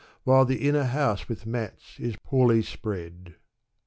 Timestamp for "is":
1.99-2.15